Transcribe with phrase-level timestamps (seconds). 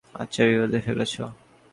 [0.15, 1.13] আচ্ছা বিপদে ফেলেছ।